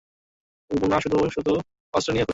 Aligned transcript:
গুনা, 0.71 0.97
তুই 1.03 1.29
শুধু 1.29 1.51
অস্ত্র 1.93 2.11
নিয়ে 2.11 2.25
ঘুরিস। 2.25 2.29